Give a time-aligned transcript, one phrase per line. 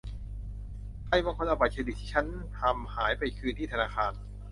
[1.05, 2.25] ใครบางคนเอาบัตรเครดิตที่ฉัน
[2.59, 4.11] ทำหายไปคืนที่ธนาคาร